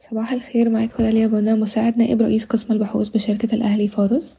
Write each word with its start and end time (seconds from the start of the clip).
صباح 0.00 0.32
الخير 0.32 0.70
معاكم 0.70 1.04
داليا 1.04 1.26
بنا 1.26 1.54
مساعد 1.54 1.98
نائب 1.98 2.22
رئيس 2.22 2.44
قسم 2.44 2.72
البحوث 2.72 3.08
بشركة 3.08 3.54
الأهلي 3.54 3.88
فارس. 3.88 4.36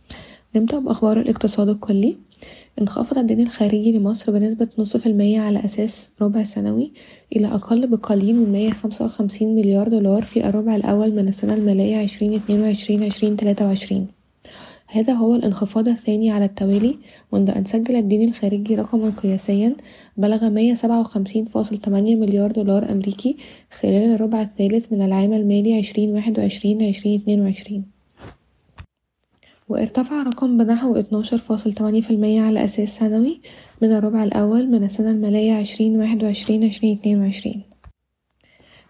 نبدأ 0.55 0.79
بأخبار 0.79 1.20
الاقتصاد 1.20 1.70
الكلي. 1.70 2.17
انخفض 2.81 3.17
الدين 3.17 3.41
الخارجي 3.41 3.91
لمصر 3.91 4.31
بنسبة 4.31 4.68
نص 4.78 4.97
في 4.97 5.05
المية 5.05 5.39
على 5.39 5.65
أساس 5.65 6.10
ربع 6.21 6.44
سنوي 6.44 6.91
إلى 7.36 7.47
أقل 7.47 7.88
بقليل 7.88 8.36
من 8.36 8.52
مية 8.52 8.70
خمسة 8.71 9.05
وخمسين 9.05 9.55
مليار 9.55 9.88
دولار 9.88 10.23
في 10.23 10.49
الربع 10.49 10.75
الأول 10.75 11.11
من 11.11 11.27
السنة 11.27 11.54
المالية 11.54 11.97
عشرين 11.97 12.33
اتنين 12.33 12.61
وعشرين 12.61 13.03
عشرين 13.03 13.37
تلاتة 13.37 13.65
وعشرين. 13.65 14.07
هذا 14.88 15.13
هو 15.13 15.36
الانخفاض 15.36 15.88
الثاني 15.88 16.31
على 16.31 16.45
التوالي 16.45 16.97
منذ 17.33 17.49
أن 17.49 17.65
سجل 17.65 17.95
الدين 17.95 18.29
الخارجي 18.29 18.75
رقما 18.75 19.09
قياسيا 19.09 19.75
بلغ 20.18 20.73
157.8 20.75 21.88
مليار 21.88 22.51
دولار 22.51 22.91
أمريكي 22.91 23.37
خلال 23.71 24.13
الربع 24.13 24.41
الثالث 24.41 24.93
من 24.93 25.01
العام 25.01 25.33
المالي 25.33 25.83
2021-2022 25.83 27.74
وارتفع 29.69 30.24
رقم 30.24 30.57
بنحو 30.57 31.02
12.8% 31.02 31.05
على 32.22 32.66
أساس 32.66 32.97
سنوي 32.97 33.41
من 33.81 33.94
الربع 33.94 34.23
الأول 34.23 34.67
من 34.67 34.83
السنة 34.83 35.11
المالية 35.11 35.63
2021-2022 35.63 37.75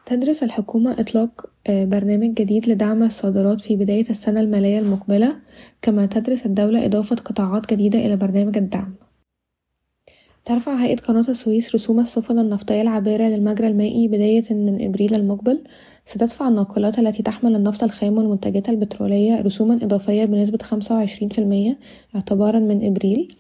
تدرس 0.06 0.44
الحكومة 0.44 1.00
إطلاق 1.00 1.50
برنامج 1.70 2.34
جديد 2.34 2.70
لدعم 2.70 3.04
الصادرات 3.04 3.62
في 3.62 3.76
بداية 3.76 4.10
السنة 4.10 4.40
المالية 4.40 4.80
المقبلة 4.80 5.36
كما 5.82 6.06
تدرس 6.06 6.46
الدولة 6.46 6.86
إضافة 6.86 7.16
قطاعات 7.16 7.74
جديدة 7.74 8.00
إلى 8.00 8.16
برنامج 8.16 8.58
الدعم. 8.58 8.96
ترفع 10.46 10.76
هيئة 10.76 10.96
قناة 10.96 11.26
السويس 11.30 11.76
رسوم 11.76 12.00
السفن 12.00 12.40
النفطية 12.40 12.82
العابرة 12.82 13.24
للمجرى 13.24 13.68
المائي 13.68 14.08
بداية 14.08 14.54
من 14.54 14.86
إبريل 14.86 15.16
المقبل. 15.16 15.64
ستدفع 16.06 16.48
الناقلات 16.48 17.00
التي 17.00 17.24
تحمل 17.24 17.56
النفط 17.56 17.84
الخام 17.84 18.18
والمنتجات 18.18 18.70
البترولية 18.70 19.42
رسوما 19.42 19.76
إضافية 19.76 20.26
بنسبة 20.26 20.60
خمسة 20.62 20.96
وعشرين 20.96 21.30
في 21.30 21.40
المية 21.40 21.80
اعتبارا 22.16 22.60
من 22.60 22.86
إبريل 22.86 23.36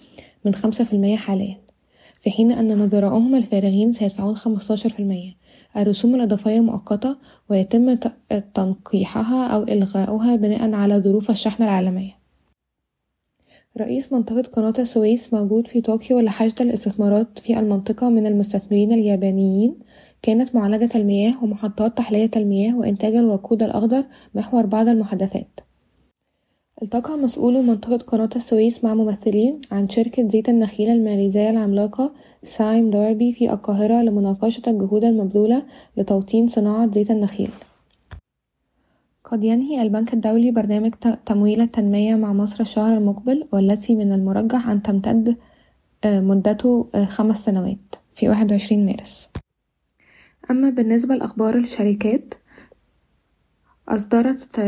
من 0.45 0.53
خمسة 0.53 0.83
في 0.83 0.94
المية 0.94 1.16
حاليا 1.16 1.57
في 2.22 2.31
حين 2.31 2.52
أن 2.52 2.77
نظرائهم 2.79 3.35
الفارغين 3.35 3.91
سيدفعون 3.91 4.35
خمستاشر 4.35 4.89
في 4.89 5.00
المية. 5.00 5.44
الرسوم 5.78 6.16
الإضافية 6.16 6.59
مؤقتة 6.59 7.18
ويتم 7.50 7.94
تنقيحها 8.54 9.48
أو 9.48 9.64
إلغاؤها 9.64 10.36
بناء 10.36 10.73
على 10.73 10.98
ظروف 10.98 11.31
الشحن 11.31 11.64
العالمية. 11.64 12.12
رئيس 13.78 14.14
منطقة 14.14 14.42
قناة 14.42 14.73
السويس 14.80 15.34
موجود 15.34 15.68
في 15.68 15.81
طوكيو 15.81 16.20
لحشد 16.20 16.62
الاستثمارات 16.62 17.40
في 17.40 17.59
المنطقة 17.59 18.09
من 18.09 18.28
المستثمرين 18.28 18.92
اليابانيين. 18.92 19.80
كانت 20.22 20.56
معالجة 20.56 20.90
المياه 20.96 21.44
ومحطات 21.44 21.98
تحلية 21.98 22.31
المياه 22.36 22.78
وإنتاج 22.78 23.16
الوقود 23.16 23.64
الأخضر 23.64 24.06
محور 24.36 24.66
بعض 24.66 24.88
المحادثات. 24.88 25.59
التقى 26.81 27.18
مسؤولو 27.18 27.62
منطقة 27.62 27.98
قناة 27.98 28.30
السويس 28.36 28.84
مع 28.84 28.94
ممثلين 28.94 29.62
عن 29.72 29.90
شركة 29.90 30.28
زيت 30.28 30.50
النخيل 30.50 30.90
الماليزية 30.90 31.50
العملاقة 31.50 32.14
سايم 32.44 32.90
داربي 32.90 33.34
في 33.34 33.54
القاهرة 33.54 34.02
لمناقشة 34.02 34.62
الجهود 34.68 35.03
المبذولة 35.03 35.66
لتوطين 35.98 36.48
صناعة 36.48 36.92
زيت 36.92 37.12
النخيل. 37.12 37.50
قد 39.23 39.44
ينهي 39.44 39.81
البنك 39.81 40.14
الدولي 40.14 40.52
برنامج 40.52 40.92
تمويل 41.26 41.62
التنمية 41.62 42.16
مع 42.16 42.34
مصر 42.34 42.62
الشهر 42.62 42.98
المقبل 42.98 43.48
والتي 43.53 43.96
من 43.96 44.12
المرجح 44.12 44.70
أن 44.70 44.81
تمتد 44.81 45.38
مدته 46.06 46.84
خمس 47.06 47.46
سنوات 47.46 47.96
في 48.16 48.30
واحد 48.30 48.52
وعشرين 48.52 48.86
مارس. 48.86 49.30
أما 50.52 50.70
بالنسبة 50.70 51.16
لأخبار 51.16 51.56
الشركات 51.56 52.34
أصدرت 53.89 54.59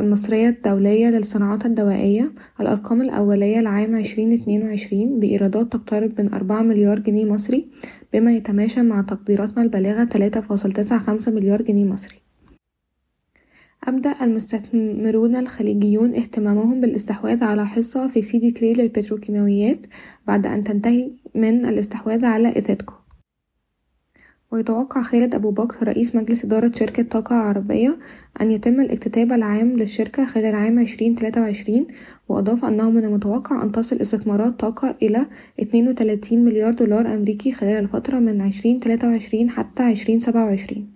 المصرية 0.00 0.48
الدولية 0.48 1.08
للصناعات 1.08 1.66
الدوائية 1.66 2.32
الأرقام 2.60 3.02
الأولية 3.02 3.60
لعام 3.60 3.96
عشرين 3.96 4.32
اتنين 4.32 4.62
وعشرين 4.62 5.20
بإيرادات 5.20 5.72
تقترب 5.72 6.20
من 6.20 6.34
أربعة 6.34 6.62
مليار 6.62 6.98
جنيه 6.98 7.24
مصري 7.24 7.68
بما 8.12 8.32
يتماشى 8.32 8.82
مع 8.82 9.02
تقديراتنا 9.02 9.62
البالغة 9.62 10.04
تلاتة 10.04 10.40
فاصل 10.40 10.72
تسعة 10.72 10.98
خمسة 10.98 11.32
مليار 11.32 11.62
جنيه 11.62 11.84
مصري. 11.84 12.16
أبدأ 13.84 14.14
المستثمرون 14.24 15.36
الخليجيون 15.36 16.14
اهتمامهم 16.14 16.80
بالاستحواذ 16.80 17.44
على 17.44 17.66
حصة 17.66 18.08
في 18.08 18.22
سيدي 18.22 18.50
كري 18.50 18.72
للبتروكيماويات 18.72 19.86
بعد 20.26 20.46
أن 20.46 20.64
تنتهي 20.64 21.10
من 21.34 21.66
الاستحواذ 21.66 22.24
على 22.24 22.56
إيثاتكو 22.56 22.94
ويتوقع 24.52 25.02
خالد 25.02 25.34
أبو 25.34 25.50
بكر 25.50 25.88
رئيس 25.88 26.16
مجلس 26.16 26.44
إدارة 26.44 26.72
شركة 26.74 27.02
طاقة 27.02 27.36
عربية 27.36 27.98
أن 28.40 28.50
يتم 28.50 28.80
الاكتتاب 28.80 29.32
العام 29.32 29.76
للشركة 29.76 30.26
خلال 30.26 30.54
عام 30.54 30.78
عشرين 30.78 31.14
تلاتة 31.14 31.40
وعشرين 31.40 31.86
وأضاف 32.28 32.64
أنه 32.64 32.90
من 32.90 33.04
المتوقع 33.04 33.62
أن 33.62 33.72
تصل 33.72 33.96
استثمارات 33.96 34.60
طاقة 34.60 34.96
إلى 35.02 35.26
اتنين 35.60 35.88
وتلاتين 35.88 36.44
مليار 36.44 36.72
دولار 36.72 37.14
أمريكي 37.14 37.52
خلال 37.52 37.84
الفترة 37.84 38.18
من 38.18 38.40
عشرين 38.40 38.80
تلاتة 38.80 39.08
وعشرين 39.08 39.50
حتى 39.50 39.82
عشرين 39.82 40.20
سبعة 40.20 40.44
وعشرين. 40.44 40.91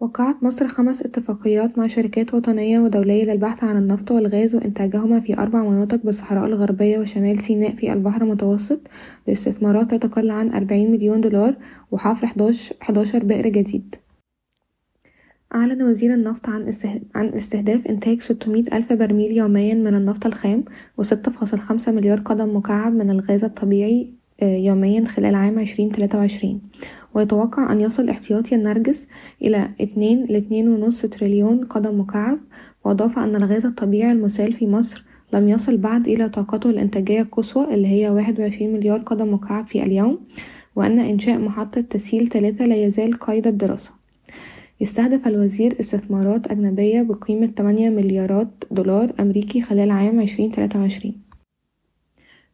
وقعت 0.00 0.42
مصر 0.42 0.68
خمس 0.68 1.02
اتفاقيات 1.02 1.78
مع 1.78 1.86
شركات 1.86 2.34
وطنية 2.34 2.80
ودولية 2.80 3.24
للبحث 3.24 3.64
عن 3.64 3.76
النفط 3.76 4.10
والغاز 4.10 4.54
وإنتاجهما 4.54 5.20
في 5.20 5.38
أربع 5.38 5.62
مناطق 5.62 6.00
بالصحراء 6.04 6.46
الغربية 6.46 6.98
وشمال 6.98 7.40
سيناء 7.40 7.70
في 7.70 7.92
البحر 7.92 8.22
المتوسط 8.22 8.80
باستثمارات 9.26 9.92
لا 9.92 9.98
تقل 9.98 10.30
عن 10.30 10.50
أربعين 10.50 10.92
مليون 10.92 11.20
دولار 11.20 11.56
وحفر 11.90 12.26
حداشر 12.80 13.24
بئر 13.24 13.48
جديد. 13.48 13.94
أعلن 15.54 15.82
وزير 15.82 16.14
النفط 16.14 16.48
عن 17.14 17.34
استهداف 17.34 17.86
إنتاج 17.86 18.20
ستمية 18.20 18.64
ألف 18.72 18.92
برميل 18.92 19.32
يوميا 19.32 19.74
من 19.74 19.94
النفط 19.94 20.26
الخام 20.26 20.64
فاصل 20.96 21.58
خمسة 21.58 21.92
مليار 21.92 22.20
قدم 22.20 22.56
مكعب 22.56 22.94
من 22.94 23.10
الغاز 23.10 23.44
الطبيعي 23.44 24.12
يوميا 24.42 25.04
خلال 25.04 25.34
عام 25.34 25.58
عشرين 25.58 25.92
تلاتة 25.92 26.18
وعشرين. 26.18 26.60
ويتوقع 27.16 27.72
أن 27.72 27.80
يصل 27.80 28.08
احتياطي 28.08 28.54
النرجس 28.54 29.08
إلى 29.42 29.70
اتنين 29.80 30.26
لاتنين 30.30 30.68
ونص 30.68 31.00
تريليون 31.02 31.64
قدم 31.64 32.00
مكعب 32.00 32.38
وأضاف 32.84 33.18
أن 33.18 33.36
الغاز 33.36 33.66
الطبيعي 33.66 34.12
المسال 34.12 34.52
في 34.52 34.66
مصر 34.66 35.04
لم 35.32 35.48
يصل 35.48 35.76
بعد 35.76 36.08
إلى 36.08 36.28
طاقته 36.28 36.70
الإنتاجية 36.70 37.22
القصوى 37.22 37.74
اللي 37.74 37.88
هي 37.88 38.10
واحد 38.10 38.40
وعشرين 38.40 38.72
مليار 38.72 39.00
قدم 39.00 39.34
مكعب 39.34 39.68
في 39.68 39.82
اليوم 39.82 40.18
وأن 40.76 40.98
إنشاء 40.98 41.38
محطة 41.38 41.80
تسييل 41.80 42.26
تلاتة 42.26 42.66
لا 42.66 42.76
يزال 42.84 43.18
قيد 43.18 43.46
الدراسة. 43.46 43.90
يستهدف 44.80 45.26
الوزير 45.26 45.76
استثمارات 45.80 46.46
أجنبية 46.46 47.02
بقيمة 47.02 47.46
تمانية 47.46 47.90
مليارات 47.90 48.64
دولار 48.70 49.12
أمريكي 49.20 49.62
خلال 49.62 49.90
عام 49.90 50.20
عشرين 50.20 50.52
تلاتة 50.52 50.80
وعشرين. 50.80 51.25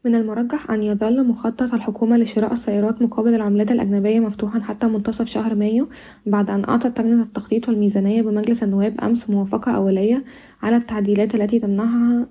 من 0.05 0.15
المرجح 0.15 0.71
أن 0.71 0.83
يظل 0.83 1.27
مخطط 1.27 1.75
الحكومة 1.75 2.17
لشراء 2.17 2.53
السيارات 2.53 3.03
مقابل 3.03 3.35
العملات 3.35 3.71
الأجنبية 3.71 4.21
مفتوحا 4.21 4.61
حتى 4.61 4.87
منتصف 4.87 5.27
شهر 5.29 5.55
مايو 5.55 5.89
بعد 6.27 6.51
أن 6.51 6.65
أعطت 6.65 7.01
لجنة 7.01 7.23
التخطيط 7.23 7.69
والميزانية 7.69 8.23
بمجلس 8.23 8.63
النواب 8.63 9.01
أمس 9.01 9.31
موافقة 9.31 9.73
أولية 9.73 10.25
على 10.63 10.77
التعديلات 10.77 11.35
التي 11.35 11.59
تمنحها 11.59 12.27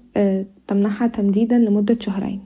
تمنحها 0.68 1.08
تمديدا 1.08 1.58
لمدة 1.58 1.98
شهرين. 2.00 2.42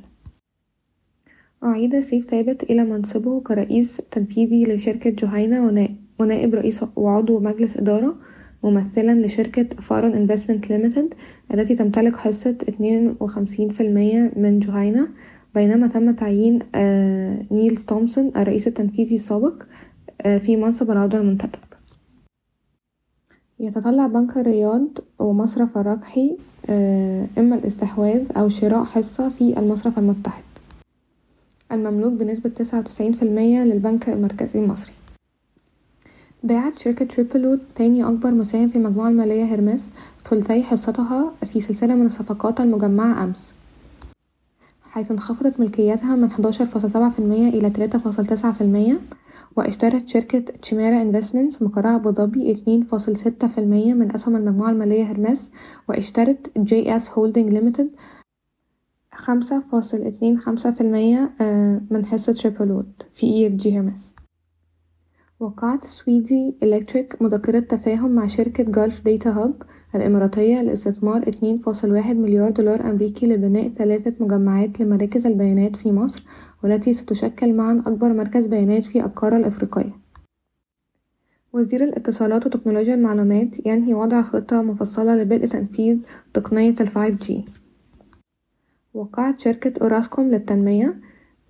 أعيد 1.64 2.00
سيف 2.00 2.26
ثابت 2.26 2.64
إلى 2.64 2.84
منصبه 2.84 3.42
كرئيس 3.42 4.02
تنفيذي 4.12 4.66
لشركة 4.66 5.10
جهينة 5.10 5.90
ونائب 6.20 6.56
رئيس 6.56 6.86
وعضو 6.96 7.40
مجلس 7.40 7.78
إدارة 7.78 8.16
ممثلا 8.64 9.26
لشركة 9.26 9.82
Pharon 9.82 10.14
Investment 10.14 10.70
Limited 10.70 11.14
التي 11.54 11.76
تمتلك 11.76 12.18
حصة 12.18 12.58
اتنين 12.70 13.16
وخمسين 13.20 13.70
في 13.70 13.84
المية 13.84 14.32
من 14.36 14.60
جهينة 14.60 15.08
بينما 15.56 15.88
تم 15.88 16.12
تعيين 16.12 16.60
نيلز 17.52 17.86
تومسون 17.86 18.32
الرئيس 18.38 18.68
التنفيذي 18.68 19.16
السابق 19.16 19.64
في 20.40 20.58
منصب 20.58 20.92
العضو 20.92 21.18
المنتدب. 21.18 21.60
يتطلع 23.60 24.08
بنك 24.08 24.38
الرياض 24.38 24.88
ومصرف 25.20 25.78
الراجحي 25.78 26.38
إما 27.38 27.56
الاستحواذ 27.56 28.38
أو 28.38 28.50
شراء 28.50 28.84
حصة 28.84 29.30
في 29.30 29.60
المصرف 29.60 30.00
المتحد. 30.00 30.44
المملوك 31.72 32.14
بنسبة 32.14 32.50
تسعة 32.50 32.80
وتسعين 32.80 33.12
في 33.14 33.24
المية 33.24 33.64
للبنك 33.64 34.10
المركزي 34.10 34.60
المصري. 34.60 34.94
باعت 36.46 36.78
شركة 36.80 37.06
تريبلو 37.06 37.60
تاني 37.76 38.04
أكبر 38.04 38.32
مساهم 38.32 38.70
في 38.70 38.76
المجموعة 38.76 39.10
المالية 39.10 39.44
هرمس 39.44 39.92
ثلثي 40.30 40.64
حصتها 40.64 41.34
في 41.54 41.62
سلسلة 41.62 41.96
من 41.96 42.06
الصفقات 42.06 42.62
المجمعة 42.62 43.24
أمس. 43.24 43.54
حيث 44.84 45.12
انخفضت 45.12 45.60
ملكيتها 45.60 46.16
من 46.16 46.32
حداشر 46.32 46.66
فاصل 46.66 46.92
سبعة 46.92 47.10
في 47.10 47.20
المية 47.20 47.50
إلى 47.50 47.70
تلاتة 47.70 48.00
فاصل 48.00 48.26
تسعة 48.26 48.54
في 48.54 48.62
المية 48.62 49.00
واشترت 49.56 50.10
شركة 50.10 50.40
Chimera 50.40 51.02
Investments 51.02 51.62
مقرها 51.62 51.96
أبو 51.96 52.12
ظبي 52.12 52.52
اتنين 52.52 52.84
فاصل 52.84 53.18
ستة 53.18 53.48
في 53.48 53.58
المية 53.58 53.94
من 53.94 54.16
أسهم 54.16 54.36
المجموعة 54.36 54.70
المالية 54.70 55.04
هرمس 55.04 55.52
واشترت 55.90 56.60
GS 56.60 57.12
Holding 57.12 57.50
Limited 57.50 57.90
خمسة 59.14 59.64
فاصل 59.72 59.98
اتنين 59.98 60.38
خمسة 60.38 60.72
في 60.72 60.82
المية 60.82 61.32
من 61.92 62.06
حصة 62.06 62.34
تريبلود 62.34 62.92
في 63.14 63.26
EFG 63.28 63.78
Hermes. 63.80 64.15
وقعت 65.40 65.84
سويدي 65.84 66.56
Electric 66.64 67.22
مذكرة 67.22 67.60
تفاهم 67.60 68.12
مع 68.12 68.28
شركة 68.28 68.64
Gulf 68.64 69.02
Data 69.06 69.30
Hub 69.30 69.62
الإماراتية 69.96 70.62
لاستثمار 70.62 71.18
اتنين 71.28 71.60
فاصل 71.60 71.92
واحد 71.92 72.16
مليار 72.16 72.52
دولار 72.52 72.90
أمريكي 72.90 73.28
لبناء 73.28 73.70
ثلاثة 73.70 74.14
مجمعات 74.20 74.80
لمراكز 74.80 75.26
البيانات 75.26 75.76
في 75.76 75.92
مصر 75.92 76.24
والتي 76.64 76.94
ستشكل 76.94 77.54
معا 77.54 77.84
أكبر 77.88 78.14
مركز 78.14 78.46
بيانات 78.46 78.84
في 78.84 79.00
القارة 79.00 79.38
الإفريقية. 79.38 79.96
وزير 81.54 81.84
الاتصالات 81.84 82.46
وتكنولوجيا 82.46 82.96
المعلومات 82.96 83.68
ينهي 83.68 83.94
وضع 83.94 84.22
خطة 84.22 84.62
مفصلة 84.62 85.16
لبدء 85.16 85.46
تنفيذ 85.48 85.98
تقنية 86.34 86.76
ال 86.82 86.90
five 86.90 87.22
G 87.24 87.46
وقعت 88.94 89.40
شركة 89.40 89.74
أوراسكوم 89.82 90.32
للتنمية 90.32 91.02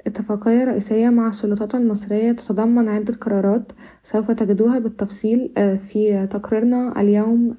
اتفاقية 0.08 0.64
رئيسية 0.64 1.10
مع 1.10 1.28
السلطات 1.28 1.76
المصرية 1.76 2.32
تتضمن 2.32 2.90
عدة 2.90 3.14
قرارات 3.14 3.72
سوف 4.04 4.32
تجدوها 4.32 4.80
بالتفصيل 4.80 5.52
في 5.80 6.28
تقريرنا 6.32 7.02
اليوم 7.02 7.56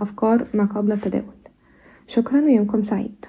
أفكار 0.00 0.46
ما 0.54 0.64
قبل 0.64 0.92
التداول. 0.92 1.34
شكرا 2.06 2.40
ويومكم 2.40 2.82
سعيد. 2.82 3.24